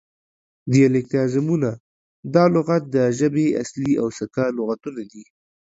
دیالیکتیزمونه: 0.71 1.71
دا 2.33 2.43
لغات 2.55 2.83
د 2.95 2.97
ژبې 3.17 3.47
اصلي 3.61 3.93
او 4.01 4.07
سکه 4.17 4.43
لغتونه 4.57 5.01
دي 5.11 5.23